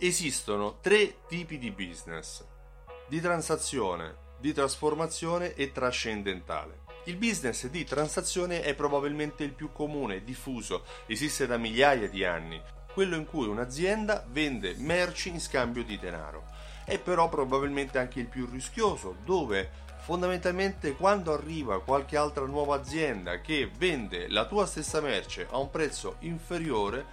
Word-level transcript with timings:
Esistono 0.00 0.78
tre 0.80 1.26
tipi 1.26 1.58
di 1.58 1.72
business, 1.72 2.44
di 3.08 3.20
transazione, 3.20 4.14
di 4.38 4.52
trasformazione 4.52 5.54
e 5.54 5.72
trascendentale. 5.72 6.82
Il 7.06 7.16
business 7.16 7.66
di 7.66 7.82
transazione 7.82 8.62
è 8.62 8.76
probabilmente 8.76 9.42
il 9.42 9.54
più 9.54 9.72
comune, 9.72 10.22
diffuso, 10.22 10.84
esiste 11.06 11.48
da 11.48 11.56
migliaia 11.56 12.08
di 12.08 12.24
anni, 12.24 12.62
quello 12.92 13.16
in 13.16 13.26
cui 13.26 13.48
un'azienda 13.48 14.24
vende 14.30 14.76
merci 14.78 15.30
in 15.30 15.40
scambio 15.40 15.82
di 15.82 15.98
denaro. 15.98 16.44
È 16.84 16.96
però 17.00 17.28
probabilmente 17.28 17.98
anche 17.98 18.20
il 18.20 18.28
più 18.28 18.48
rischioso, 18.48 19.16
dove 19.24 19.68
fondamentalmente 20.02 20.92
quando 20.92 21.32
arriva 21.32 21.82
qualche 21.82 22.16
altra 22.16 22.46
nuova 22.46 22.76
azienda 22.76 23.40
che 23.40 23.68
vende 23.76 24.28
la 24.28 24.46
tua 24.46 24.64
stessa 24.64 25.00
merce 25.00 25.48
a 25.50 25.58
un 25.58 25.70
prezzo 25.70 26.18
inferiore, 26.20 27.04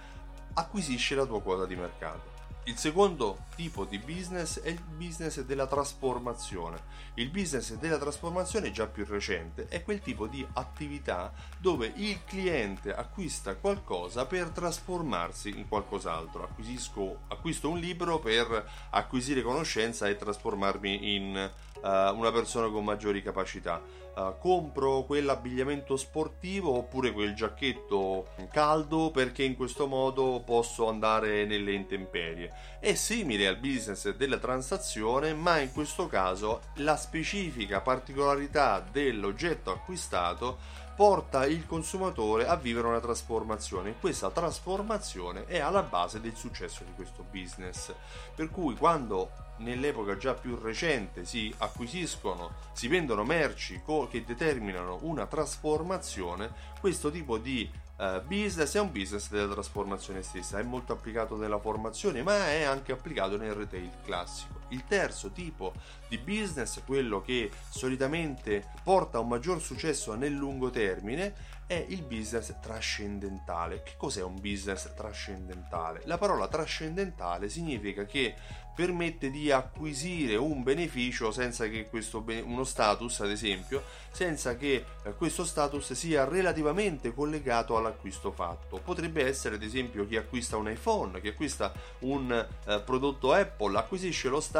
acquisisce 0.54 1.16
la 1.16 1.26
tua 1.26 1.42
quota 1.42 1.66
di 1.66 1.74
mercato. 1.74 2.35
Il 2.68 2.76
secondo 2.78 3.44
tipo 3.54 3.84
di 3.84 3.96
business 4.00 4.58
è 4.58 4.70
il 4.70 4.80
business 4.80 5.40
della 5.42 5.68
trasformazione. 5.68 6.82
Il 7.14 7.30
business 7.30 7.74
della 7.74 7.96
trasformazione 7.96 8.72
già 8.72 8.88
più 8.88 9.04
recente 9.06 9.68
è 9.68 9.84
quel 9.84 10.00
tipo 10.00 10.26
di 10.26 10.44
attività 10.54 11.32
dove 11.58 11.92
il 11.94 12.24
cliente 12.24 12.92
acquista 12.92 13.54
qualcosa 13.54 14.26
per 14.26 14.48
trasformarsi 14.48 15.50
in 15.50 15.68
qualcos'altro. 15.68 16.42
Acquisisco, 16.42 17.20
acquisto 17.28 17.70
un 17.70 17.78
libro 17.78 18.18
per 18.18 18.68
acquisire 18.90 19.42
conoscenza 19.42 20.08
e 20.08 20.16
trasformarmi 20.16 21.14
in 21.14 21.50
una 21.82 22.32
persona 22.32 22.68
con 22.68 22.84
maggiori 22.84 23.22
capacità 23.22 23.80
uh, 24.16 24.38
compro 24.38 25.04
quell'abbigliamento 25.04 25.96
sportivo 25.96 26.76
oppure 26.76 27.12
quel 27.12 27.34
giacchetto 27.34 28.28
caldo 28.50 29.10
perché 29.10 29.44
in 29.44 29.56
questo 29.56 29.86
modo 29.86 30.42
posso 30.44 30.88
andare 30.88 31.44
nelle 31.44 31.72
intemperie. 31.72 32.52
È 32.80 32.94
simile 32.94 33.46
al 33.46 33.58
business 33.58 34.10
della 34.14 34.38
transazione, 34.38 35.34
ma 35.34 35.58
in 35.58 35.72
questo 35.72 36.06
caso 36.06 36.62
la 36.76 36.96
specifica 36.96 37.80
particolarità 37.80 38.84
dell'oggetto 38.90 39.70
acquistato 39.70 40.84
porta 40.96 41.44
il 41.44 41.66
consumatore 41.66 42.46
a 42.46 42.56
vivere 42.56 42.86
una 42.88 43.00
trasformazione. 43.00 43.96
Questa 44.00 44.30
trasformazione 44.30 45.44
è 45.44 45.58
alla 45.58 45.82
base 45.82 46.22
del 46.22 46.34
successo 46.34 46.84
di 46.84 46.92
questo 46.94 47.22
business. 47.30 47.92
Per 48.34 48.50
cui 48.50 48.74
quando 48.74 49.30
nell'epoca 49.58 50.16
già 50.16 50.32
più 50.32 50.56
recente 50.56 51.26
si 51.26 51.54
acquisiscono, 51.58 52.54
si 52.72 52.88
vendono 52.88 53.24
merci 53.24 53.82
che 54.10 54.24
determinano 54.24 54.98
una 55.02 55.26
trasformazione, 55.26 56.50
questo 56.80 57.10
tipo 57.10 57.36
di 57.36 57.70
uh, 57.98 58.22
business 58.22 58.74
è 58.74 58.80
un 58.80 58.90
business 58.90 59.28
della 59.28 59.52
trasformazione 59.52 60.22
stessa, 60.22 60.58
è 60.58 60.62
molto 60.62 60.94
applicato 60.94 61.36
nella 61.36 61.58
formazione, 61.58 62.22
ma 62.22 62.46
è 62.48 62.62
anche 62.62 62.92
applicato 62.92 63.36
nel 63.36 63.52
retail 63.52 63.90
classico. 64.02 64.60
Il 64.68 64.84
terzo 64.86 65.30
tipo 65.30 65.74
di 66.08 66.18
business, 66.18 66.82
quello 66.84 67.20
che 67.20 67.50
solitamente 67.68 68.70
porta 68.82 69.18
a 69.18 69.20
un 69.20 69.28
maggior 69.28 69.60
successo 69.60 70.14
nel 70.14 70.32
lungo 70.32 70.70
termine, 70.70 71.34
è 71.66 71.84
il 71.88 72.02
business 72.02 72.54
trascendentale. 72.60 73.82
Che 73.82 73.94
cos'è 73.96 74.22
un 74.22 74.40
business 74.40 74.92
trascendentale? 74.94 76.02
La 76.04 76.18
parola 76.18 76.46
trascendentale 76.46 77.48
significa 77.48 78.04
che 78.04 78.34
permette 78.76 79.30
di 79.30 79.50
acquisire 79.50 80.36
un 80.36 80.62
beneficio 80.62 81.32
senza 81.32 81.66
che 81.66 81.88
questo 81.88 82.22
uno 82.44 82.62
status 82.62 83.20
ad 83.20 83.30
esempio 83.30 83.82
senza 84.10 84.54
che 84.54 84.84
eh, 85.02 85.14
questo 85.14 85.46
status 85.46 85.94
sia 85.94 86.24
relativamente 86.24 87.14
collegato 87.14 87.78
all'acquisto 87.78 88.30
fatto 88.32 88.78
potrebbe 88.84 89.26
essere 89.26 89.54
ad 89.54 89.62
esempio 89.62 90.06
chi 90.06 90.16
acquista 90.16 90.58
un 90.58 90.68
iPhone 90.68 91.22
chi 91.22 91.28
acquista 91.28 91.72
un 92.00 92.30
eh, 92.30 92.80
prodotto 92.80 93.32
Apple 93.32 93.78
acquisisce 93.78 94.28
lo 94.28 94.40
status 94.40 94.55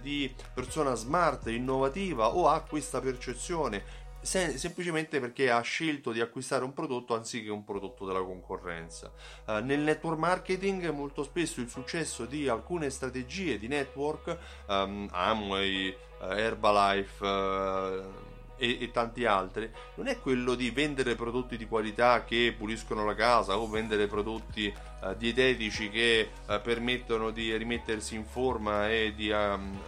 di 0.00 0.32
persona 0.54 0.94
smart 0.94 1.46
innovativa 1.48 2.28
o 2.34 2.48
ha 2.48 2.60
questa 2.60 3.00
percezione 3.00 4.06
sem- 4.20 4.54
semplicemente 4.54 5.20
perché 5.20 5.50
ha 5.50 5.60
scelto 5.60 6.12
di 6.12 6.20
acquistare 6.20 6.64
un 6.64 6.72
prodotto 6.72 7.14
anziché 7.14 7.50
un 7.50 7.64
prodotto 7.64 8.06
della 8.06 8.22
concorrenza. 8.22 9.10
Uh, 9.46 9.58
nel 9.62 9.80
network 9.80 10.18
marketing 10.18 10.90
molto 10.90 11.22
spesso 11.22 11.60
il 11.60 11.68
successo 11.68 12.24
di 12.24 12.48
alcune 12.48 12.90
strategie 12.90 13.58
di 13.58 13.68
network, 13.68 14.36
um, 14.68 15.08
Amway, 15.10 15.96
uh, 16.20 16.24
Herbalife, 16.24 17.24
uh, 17.24 18.27
e, 18.58 18.78
e, 18.80 18.90
tanti 18.90 19.24
altri, 19.24 19.70
non 19.94 20.08
è 20.08 20.18
quello 20.18 20.54
di 20.54 20.70
vendere 20.70 21.14
prodotti 21.14 21.56
di 21.56 21.66
qualità 21.66 22.24
che 22.24 22.54
puliscono 22.56 23.04
la 23.04 23.14
casa 23.14 23.56
o 23.58 23.68
vendere 23.68 24.06
prodotti 24.06 24.72
uh, 25.00 25.14
dietetici 25.16 25.88
che 25.88 26.28
uh, 26.46 26.60
permettono 26.60 27.30
di 27.30 27.56
rimettersi 27.56 28.14
in 28.14 28.24
forma 28.24 28.90
e 28.90 29.14
di 29.16 29.30
um, 29.30 29.80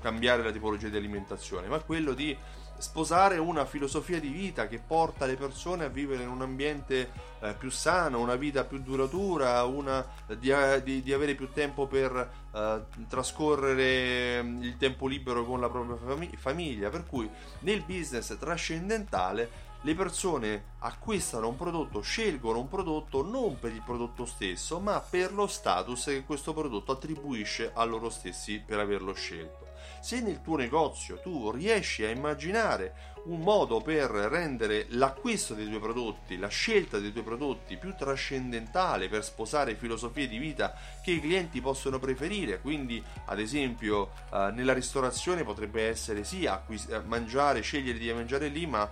cambiare 0.00 0.42
la 0.42 0.50
tipologia 0.50 0.88
di 0.88 0.96
alimentazione, 0.96 1.68
ma 1.68 1.78
quello 1.80 2.12
di 2.12 2.36
sposare 2.80 3.36
una 3.36 3.66
filosofia 3.66 4.18
di 4.18 4.28
vita 4.28 4.66
che 4.66 4.78
porta 4.84 5.26
le 5.26 5.36
persone 5.36 5.84
a 5.84 5.88
vivere 5.88 6.22
in 6.22 6.30
un 6.30 6.40
ambiente 6.40 7.10
eh, 7.40 7.54
più 7.54 7.70
sano, 7.70 8.20
una 8.20 8.36
vita 8.36 8.64
più 8.64 8.80
duratura, 8.80 9.62
una, 9.64 10.04
di, 10.38 10.52
di, 10.82 11.02
di, 11.02 11.12
avere 11.12 11.34
più 11.34 11.50
tempo 11.52 11.86
per 11.86 12.30
eh, 12.52 12.82
trascorrere 13.06 14.42
mm, 14.42 14.62
il 14.62 14.76
tempo 14.78 15.06
libero 15.06 15.44
con 15.44 15.60
la 15.60 15.68
propria 15.68 15.96
fam- 15.96 16.36
famiglia. 16.36 16.88
Per 16.88 17.06
cui 17.06 17.30
nel 17.60 17.82
business 17.82 18.36
trascendentale 18.38 19.68
le 19.82 19.94
persone 19.94 20.64
acquistano 20.80 21.48
un 21.48 21.56
prodotto, 21.56 22.00
scelgono 22.00 22.58
un 22.58 22.68
prodotto 22.68 23.22
non 23.22 23.58
per 23.58 23.72
il 23.72 23.82
prodotto 23.82 24.24
stesso, 24.26 24.78
ma 24.80 25.00
per 25.00 25.32
lo 25.32 25.46
status 25.46 26.04
che 26.04 26.24
questo 26.24 26.52
prodotto 26.52 26.92
attribuisce 26.92 27.70
a 27.74 27.84
loro 27.84 28.10
stessi 28.10 28.62
per 28.64 28.78
averlo 28.78 29.14
scelto. 29.14 29.69
Se 30.00 30.20
nel 30.20 30.40
tuo 30.40 30.56
negozio 30.56 31.20
tu 31.20 31.50
riesci 31.50 32.04
a 32.04 32.10
immaginare 32.10 33.08
un 33.24 33.40
modo 33.40 33.80
per 33.80 34.10
rendere 34.10 34.86
l'acquisto 34.90 35.54
dei 35.54 35.66
tuoi 35.66 35.80
prodotti, 35.80 36.38
la 36.38 36.48
scelta 36.48 36.98
dei 36.98 37.12
tuoi 37.12 37.24
prodotti 37.24 37.76
più 37.76 37.94
trascendentale 37.94 39.08
per 39.08 39.24
sposare 39.24 39.74
filosofie 39.74 40.26
di 40.26 40.38
vita 40.38 40.74
che 41.02 41.10
i 41.12 41.20
clienti 41.20 41.60
possono 41.60 41.98
preferire, 41.98 42.60
quindi 42.60 43.02
ad 43.26 43.38
esempio 43.38 44.12
eh, 44.32 44.50
nella 44.54 44.72
ristorazione 44.72 45.44
potrebbe 45.44 45.86
essere 45.88 46.24
sì 46.24 46.46
acquis- 46.46 46.88
eh, 46.88 47.00
mangiare, 47.00 47.60
scegliere 47.60 47.98
di 47.98 48.12
mangiare 48.12 48.48
lì, 48.48 48.66
ma 48.66 48.88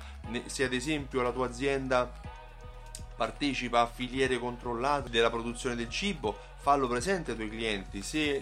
se 0.46 0.64
ad 0.64 0.74
esempio 0.74 1.22
la 1.22 1.32
tua 1.32 1.46
azienda 1.46 2.10
partecipa 3.16 3.80
a 3.80 3.86
filiere 3.86 4.38
controllate 4.38 5.10
della 5.10 5.30
produzione 5.30 5.74
del 5.74 5.88
cibo, 5.88 6.38
fallo 6.56 6.86
presente 6.86 7.32
ai 7.32 7.36
tuoi 7.36 7.48
clienti. 7.48 8.02
Se 8.02 8.40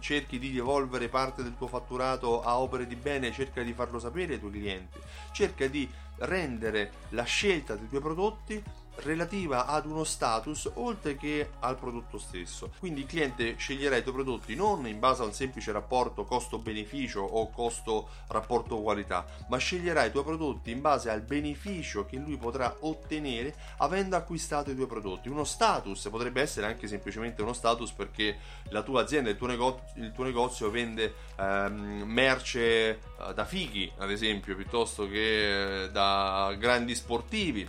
cerchi 0.00 0.38
di 0.38 0.52
devolvere 0.52 1.08
parte 1.08 1.42
del 1.42 1.56
tuo 1.56 1.66
fatturato 1.66 2.42
a 2.42 2.58
opere 2.58 2.86
di 2.86 2.96
bene, 2.96 3.32
cerca 3.32 3.62
di 3.62 3.72
farlo 3.72 3.98
sapere 3.98 4.34
ai 4.34 4.38
tuoi 4.38 4.52
clienti, 4.52 4.98
cerca 5.32 5.66
di 5.66 5.88
rendere 6.18 6.92
la 7.10 7.24
scelta 7.24 7.74
dei 7.74 7.88
tuoi 7.88 8.00
prodotti 8.00 8.62
relativa 8.96 9.66
ad 9.66 9.86
uno 9.86 10.04
status 10.04 10.70
oltre 10.74 11.16
che 11.16 11.50
al 11.60 11.76
prodotto 11.76 12.18
stesso. 12.18 12.70
Quindi 12.78 13.00
il 13.00 13.06
cliente 13.06 13.56
sceglierà 13.56 13.96
i 13.96 14.02
tuoi 14.02 14.14
prodotti 14.14 14.54
non 14.54 14.86
in 14.86 14.98
base 14.98 15.22
a 15.22 15.26
un 15.26 15.32
semplice 15.32 15.72
rapporto 15.72 16.24
costo-beneficio 16.24 17.20
o 17.20 17.50
costo-rapporto-qualità, 17.50 19.26
ma 19.48 19.56
sceglierà 19.56 20.04
i 20.04 20.10
tuoi 20.10 20.24
prodotti 20.24 20.70
in 20.70 20.80
base 20.80 21.10
al 21.10 21.22
beneficio 21.22 22.06
che 22.06 22.16
lui 22.16 22.36
potrà 22.36 22.76
ottenere 22.80 23.54
avendo 23.78 24.16
acquistato 24.16 24.70
i 24.70 24.74
tuoi 24.74 24.86
prodotti. 24.86 25.28
Uno 25.28 25.44
status 25.44 26.08
potrebbe 26.10 26.40
essere 26.40 26.66
anche 26.66 26.86
semplicemente 26.86 27.42
uno 27.42 27.52
status 27.52 27.92
perché 27.92 28.38
la 28.68 28.82
tua 28.82 29.02
azienda, 29.02 29.30
il 29.30 29.36
tuo 29.36 29.46
negozio, 29.46 29.84
il 29.94 30.12
tuo 30.12 30.24
negozio 30.24 30.70
vende 30.70 31.14
ehm, 31.36 32.02
merce 32.04 32.60
eh, 32.70 32.98
da 33.34 33.44
fighi, 33.44 33.90
ad 33.98 34.10
esempio, 34.10 34.56
piuttosto 34.56 35.08
che 35.08 35.84
eh, 35.84 35.90
da 35.90 36.54
grandi 36.58 36.94
sportivi 36.94 37.68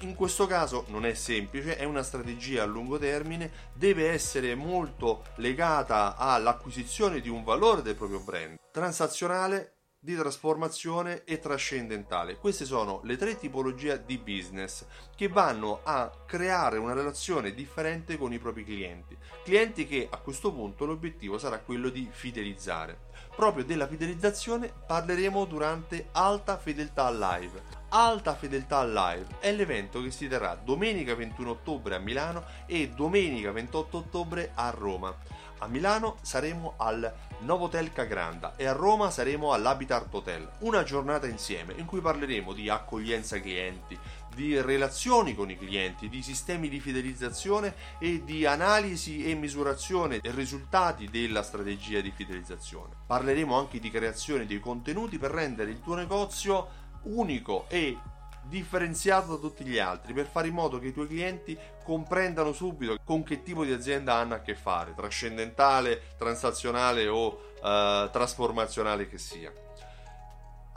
in 0.00 0.14
questo 0.14 0.46
caso 0.46 0.84
non 0.88 1.04
è 1.04 1.14
semplice, 1.14 1.76
è 1.76 1.84
una 1.84 2.02
strategia 2.02 2.62
a 2.62 2.66
lungo 2.66 2.98
termine, 2.98 3.50
deve 3.74 4.10
essere 4.10 4.54
molto 4.54 5.24
legata 5.36 6.16
all'acquisizione 6.16 7.20
di 7.20 7.28
un 7.28 7.44
valore 7.44 7.82
del 7.82 7.94
proprio 7.94 8.20
brand. 8.20 8.58
Transazionale, 8.70 9.74
di 10.00 10.14
trasformazione 10.14 11.24
e 11.24 11.40
trascendentale. 11.40 12.36
Queste 12.36 12.64
sono 12.64 13.00
le 13.02 13.16
tre 13.16 13.36
tipologie 13.36 14.04
di 14.06 14.16
business 14.16 14.84
che 15.16 15.26
vanno 15.26 15.80
a 15.82 16.10
creare 16.24 16.78
una 16.78 16.92
relazione 16.92 17.52
differente 17.52 18.16
con 18.16 18.32
i 18.32 18.38
propri 18.38 18.64
clienti. 18.64 19.16
Clienti 19.42 19.86
che 19.86 20.06
a 20.08 20.18
questo 20.18 20.52
punto 20.52 20.86
l'obiettivo 20.86 21.36
sarà 21.36 21.58
quello 21.58 21.88
di 21.88 22.08
fidelizzare. 22.10 23.06
Proprio 23.34 23.64
della 23.64 23.88
fidelizzazione 23.88 24.72
parleremo 24.86 25.44
durante 25.44 26.08
Alta 26.12 26.58
Fedeltà 26.58 27.10
Live. 27.10 27.62
Alta 27.90 28.34
Fedeltà 28.34 28.84
Live 28.84 29.36
è 29.38 29.50
l'evento 29.50 30.02
che 30.02 30.10
si 30.10 30.28
terrà 30.28 30.54
domenica 30.62 31.14
21 31.14 31.48
ottobre 31.48 31.94
a 31.94 31.98
Milano 31.98 32.44
e 32.66 32.90
domenica 32.90 33.50
28 33.50 33.96
ottobre 33.96 34.50
a 34.54 34.68
Roma. 34.68 35.16
A 35.60 35.66
Milano 35.68 36.18
saremo 36.20 36.74
al 36.76 37.10
Novotel 37.40 37.90
Cagranda 37.90 38.56
e 38.56 38.66
a 38.66 38.72
Roma 38.72 39.10
saremo 39.10 39.54
all'Habitat 39.54 40.12
Hotel. 40.12 40.46
Una 40.58 40.82
giornata 40.82 41.26
insieme 41.26 41.72
in 41.78 41.86
cui 41.86 42.00
parleremo 42.00 42.52
di 42.52 42.68
accoglienza 42.68 43.40
clienti, 43.40 43.98
di 44.34 44.60
relazioni 44.60 45.34
con 45.34 45.50
i 45.50 45.56
clienti, 45.56 46.10
di 46.10 46.22
sistemi 46.22 46.68
di 46.68 46.80
fidelizzazione 46.80 47.74
e 47.98 48.22
di 48.22 48.44
analisi 48.44 49.24
e 49.24 49.34
misurazione 49.34 50.18
dei 50.20 50.32
risultati 50.32 51.08
della 51.08 51.42
strategia 51.42 52.02
di 52.02 52.12
fidelizzazione. 52.14 52.92
Parleremo 53.06 53.58
anche 53.58 53.80
di 53.80 53.90
creazione 53.90 54.44
dei 54.44 54.60
contenuti 54.60 55.16
per 55.18 55.30
rendere 55.30 55.70
il 55.70 55.80
tuo 55.80 55.94
negozio 55.94 56.86
unico 57.02 57.66
e 57.68 57.96
differenziato 58.42 59.34
da 59.34 59.40
tutti 59.40 59.64
gli 59.64 59.78
altri 59.78 60.14
per 60.14 60.26
fare 60.26 60.48
in 60.48 60.54
modo 60.54 60.78
che 60.78 60.88
i 60.88 60.92
tuoi 60.92 61.06
clienti 61.06 61.56
comprendano 61.84 62.52
subito 62.52 62.96
con 63.04 63.22
che 63.22 63.42
tipo 63.42 63.64
di 63.64 63.72
azienda 63.72 64.14
hanno 64.14 64.34
a 64.34 64.40
che 64.40 64.54
fare, 64.54 64.94
trascendentale, 64.94 66.14
transazionale 66.16 67.08
o 67.08 67.52
eh, 67.62 68.08
trasformazionale 68.10 69.08
che 69.08 69.18
sia. 69.18 69.52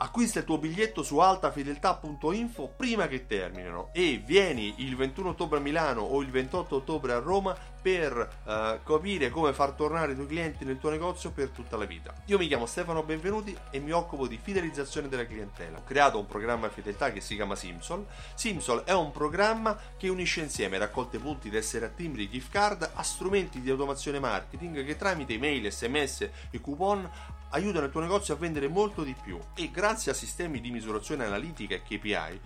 Acquista 0.02 0.40
il 0.40 0.44
tuo 0.44 0.58
biglietto 0.58 1.04
su 1.04 1.18
altafedeltà.info 1.18 2.72
prima 2.76 3.06
che 3.06 3.24
terminino 3.24 3.90
e 3.92 4.20
vieni 4.26 4.74
il 4.78 4.96
21 4.96 5.28
ottobre 5.28 5.58
a 5.58 5.62
Milano 5.62 6.00
o 6.00 6.20
il 6.22 6.28
28 6.28 6.74
ottobre 6.74 7.12
a 7.12 7.20
Roma 7.20 7.56
per 7.80 8.12
uh, 8.12 8.82
capire 8.82 9.30
come 9.30 9.52
far 9.52 9.70
tornare 9.70 10.10
i 10.10 10.14
tuoi 10.16 10.26
clienti 10.26 10.64
nel 10.64 10.80
tuo 10.80 10.90
negozio 10.90 11.30
per 11.30 11.50
tutta 11.50 11.76
la 11.76 11.84
vita. 11.84 12.12
Io 12.26 12.36
mi 12.36 12.48
chiamo 12.48 12.66
Stefano 12.66 13.04
Benvenuti 13.04 13.56
e 13.70 13.78
mi 13.78 13.92
occupo 13.92 14.26
di 14.26 14.40
fidelizzazione 14.42 15.08
della 15.08 15.24
clientela. 15.24 15.78
Ho 15.78 15.84
creato 15.84 16.18
un 16.18 16.26
programma 16.26 16.66
di 16.66 16.74
fedeltà 16.74 17.12
che 17.12 17.20
si 17.20 17.36
chiama 17.36 17.54
Simsol. 17.54 18.04
Simsol 18.34 18.82
è 18.82 18.92
un 18.92 19.12
programma 19.12 19.78
che 19.96 20.08
unisce 20.08 20.40
insieme 20.40 20.78
raccolte 20.78 21.18
punti 21.18 21.48
di 21.48 21.56
essere 21.56 21.86
a 21.86 21.88
timbri 21.88 22.28
gift 22.28 22.50
card 22.50 22.90
a 22.92 23.02
strumenti 23.04 23.60
di 23.60 23.70
automazione 23.70 24.18
marketing 24.18 24.84
che 24.84 24.96
tramite 24.96 25.34
email, 25.34 25.70
sms 25.70 26.28
e 26.50 26.60
coupon 26.60 27.08
aiutano 27.52 27.86
il 27.86 27.90
tuo 27.90 28.00
negozio 28.00 28.34
a 28.34 28.36
vendere 28.36 28.68
molto 28.68 29.02
di 29.02 29.14
più 29.20 29.38
e 29.54 29.70
grazie 29.70 30.12
a 30.12 30.14
sistemi 30.14 30.60
di 30.60 30.70
misurazione 30.70 31.24
analitica 31.24 31.74
e 31.74 31.82
KPI 31.82 32.40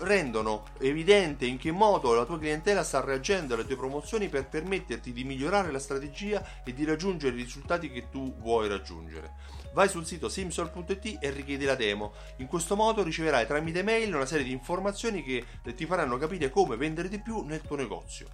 rendono 0.00 0.64
evidente 0.78 1.46
in 1.46 1.58
che 1.58 1.70
modo 1.70 2.14
la 2.14 2.24
tua 2.24 2.38
clientela 2.38 2.82
sta 2.82 3.00
reagendo 3.00 3.54
alle 3.54 3.66
tue 3.66 3.76
promozioni 3.76 4.28
per 4.28 4.48
permetterti 4.48 5.12
di 5.12 5.24
migliorare 5.24 5.70
la 5.70 5.78
strategia 5.78 6.62
e 6.64 6.72
di 6.72 6.84
raggiungere 6.84 7.34
i 7.34 7.42
risultati 7.42 7.90
che 7.90 8.08
tu 8.10 8.36
vuoi 8.38 8.68
raggiungere. 8.68 9.34
Vai 9.72 9.88
sul 9.88 10.06
sito 10.06 10.28
simsol.it 10.28 11.18
e 11.18 11.30
richiedi 11.30 11.64
la 11.64 11.74
demo. 11.74 12.12
In 12.36 12.46
questo 12.46 12.76
modo 12.76 13.02
riceverai 13.02 13.46
tramite 13.46 13.82
mail 13.82 14.14
una 14.14 14.26
serie 14.26 14.44
di 14.44 14.52
informazioni 14.52 15.22
che 15.22 15.44
ti 15.74 15.86
faranno 15.86 16.18
capire 16.18 16.50
come 16.50 16.76
vendere 16.76 17.08
di 17.08 17.20
più 17.20 17.42
nel 17.42 17.62
tuo 17.62 17.76
negozio. 17.76 18.26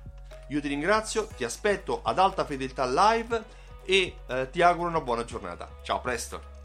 Io 0.49 0.61
ti 0.61 0.69
ringrazio, 0.69 1.27
ti 1.37 1.45
aspetto 1.45 2.01
ad 2.03 2.19
alta 2.19 2.45
fedeltà 2.45 2.87
live 2.87 3.45
e 3.89 4.17
eh, 4.27 4.51
ti 4.51 4.61
auguro 4.61 4.91
una 4.91 5.01
buona 5.01 5.25
giornata. 5.25 5.67
Ciao, 5.81 6.03
presto! 6.03 6.58